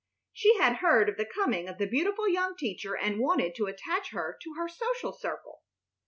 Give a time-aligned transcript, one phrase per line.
[0.33, 4.09] She had heard of the coming of the beautiful young teacher, and wanted to attach
[4.13, 5.61] her to her social circle.